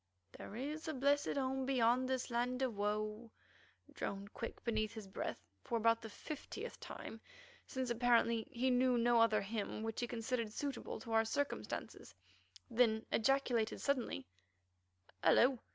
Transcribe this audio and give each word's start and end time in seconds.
"There 0.35 0.55
is 0.55 0.87
a 0.87 0.95
blessed 0.95 1.35
home 1.35 1.63
beyond 1.67 2.09
this 2.09 2.31
land 2.31 2.63
of 2.63 2.75
woe" 2.75 3.29
droned 3.93 4.33
Quick 4.33 4.63
beneath 4.63 4.93
his 4.95 5.05
breath 5.05 5.39
for 5.63 5.77
about 5.77 6.01
the 6.01 6.09
fiftieth 6.09 6.79
time, 6.79 7.21
since, 7.67 7.91
apparently, 7.91 8.47
he 8.49 8.71
knew 8.71 8.97
no 8.97 9.21
other 9.21 9.41
hymn 9.43 9.83
which 9.83 9.99
he 9.99 10.07
considered 10.07 10.51
suitable 10.51 10.99
to 11.01 11.11
our 11.11 11.23
circumstances, 11.23 12.15
then 12.67 13.05
ejaculated 13.11 13.79
suddenly: 13.79 14.25
"Hullo! 15.23 15.59